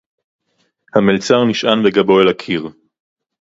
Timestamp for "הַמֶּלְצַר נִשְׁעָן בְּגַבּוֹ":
0.95-2.21